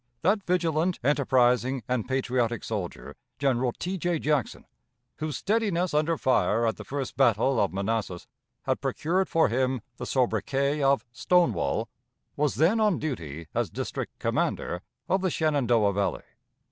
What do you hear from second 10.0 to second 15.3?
sobriquet of "Stonewall," was then on duty as district commander of the